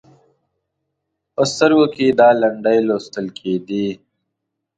[1.33, 3.87] په سترګو کې یې دا لنډۍ لوستل کېدې: